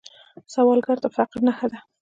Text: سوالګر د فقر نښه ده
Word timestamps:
سوالګر 0.53 0.97
د 1.01 1.05
فقر 1.15 1.39
نښه 1.47 1.67
ده 1.71 1.79